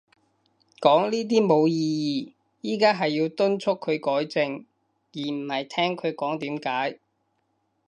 [0.81, 2.73] 講呢啲冇意義。
[2.75, 4.65] 而家係要敦促佢改正，
[5.13, 6.99] 而唔係聽佢講點解